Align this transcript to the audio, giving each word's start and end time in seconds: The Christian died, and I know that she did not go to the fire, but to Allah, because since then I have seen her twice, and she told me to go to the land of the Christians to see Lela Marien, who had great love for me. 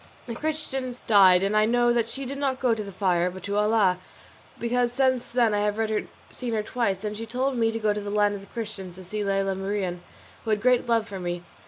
The 0.25 0.33
Christian 0.33 0.97
died, 1.05 1.43
and 1.43 1.55
I 1.55 1.65
know 1.65 1.93
that 1.93 2.07
she 2.07 2.25
did 2.25 2.39
not 2.39 2.59
go 2.59 2.73
to 2.73 2.83
the 2.83 2.91
fire, 2.91 3.29
but 3.29 3.43
to 3.43 3.55
Allah, 3.55 3.99
because 4.59 4.91
since 4.91 5.27
then 5.29 5.53
I 5.53 5.59
have 5.59 5.77
seen 6.31 6.55
her 6.55 6.63
twice, 6.63 7.03
and 7.03 7.15
she 7.15 7.27
told 7.27 7.55
me 7.55 7.71
to 7.71 7.77
go 7.77 7.93
to 7.93 8.01
the 8.01 8.09
land 8.09 8.33
of 8.33 8.41
the 8.41 8.47
Christians 8.47 8.95
to 8.95 9.03
see 9.03 9.23
Lela 9.23 9.53
Marien, 9.53 10.01
who 10.43 10.49
had 10.49 10.59
great 10.59 10.87
love 10.89 11.07
for 11.07 11.19
me. 11.19 11.43